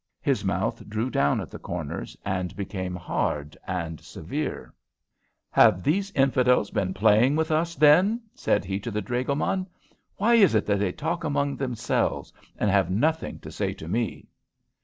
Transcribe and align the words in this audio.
His 0.23 0.43
mouth 0.43 0.83
drew 0.89 1.11
down 1.11 1.39
at 1.41 1.51
the 1.51 1.59
corners, 1.59 2.17
and 2.25 2.55
became 2.55 2.95
hard 2.95 3.55
and 3.67 3.99
severe. 4.01 4.73
"Have 5.51 5.83
these 5.83 6.09
infidels 6.13 6.71
been 6.71 6.91
playing 6.95 7.35
with 7.35 7.51
us, 7.51 7.75
then?" 7.75 8.19
said 8.33 8.65
he 8.65 8.79
to 8.79 8.89
the 8.89 9.03
dragoman. 9.03 9.67
"Why 10.15 10.33
is 10.33 10.55
it 10.55 10.65
that 10.65 10.79
they 10.79 10.91
talk 10.91 11.23
among 11.23 11.55
themselves 11.55 12.33
and 12.57 12.71
have 12.71 12.89
nothing 12.89 13.37
to 13.41 13.51
say 13.51 13.73
to 13.75 13.87
me?" 13.87 14.27